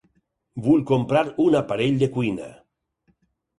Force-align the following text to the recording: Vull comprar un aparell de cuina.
Vull 0.67 0.81
comprar 0.91 1.23
un 1.45 1.59
aparell 1.61 2.01
de 2.07 2.11
cuina. 2.19 2.51